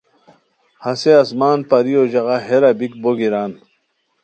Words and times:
ہسے 0.83 1.11
آسمان 1.23 1.59
پریو 1.69 2.01
ژاغہ، 2.11 2.37
ہیرا 2.47 2.71
بیک 2.79 2.93
بو 3.01 3.11
گیران 3.19 3.51